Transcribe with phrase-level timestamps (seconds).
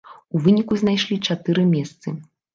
[0.37, 2.17] У выніку знайшлі чатыры месцы.